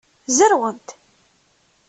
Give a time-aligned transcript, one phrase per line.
[0.37, 0.89] Zerwemt!